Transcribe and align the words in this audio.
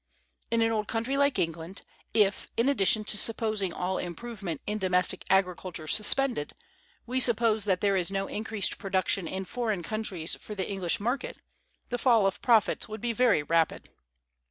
In 0.49 0.63
an 0.63 0.71
old 0.71 0.87
country 0.87 1.15
like 1.15 1.37
England, 1.37 1.83
if, 2.11 2.47
in 2.57 2.67
addition 2.67 3.03
to 3.03 3.19
supposing 3.19 3.71
all 3.71 3.99
improvement 3.99 4.59
in 4.65 4.79
domestic 4.79 5.23
agriculture 5.29 5.87
suspended, 5.87 6.53
we 7.05 7.19
suppose 7.19 7.65
that 7.65 7.81
there 7.81 7.95
is 7.95 8.09
no 8.09 8.25
increased 8.25 8.79
production 8.79 9.27
in 9.27 9.45
foreign 9.45 9.83
countries 9.83 10.33
for 10.33 10.55
the 10.55 10.67
English 10.67 10.99
market, 10.99 11.37
the 11.89 11.99
fall 11.99 12.25
of 12.25 12.41
profits 12.41 12.87
would 12.89 12.99
be 12.99 13.13
very 13.13 13.43
rapid. 13.43 13.91